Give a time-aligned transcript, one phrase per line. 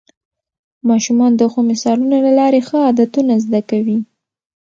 [0.89, 3.97] ماشومان د ښو مثالونو له لارې ښه عادتونه زده کوي